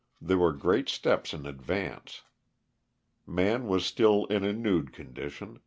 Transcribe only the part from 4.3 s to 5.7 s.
in a nude condition.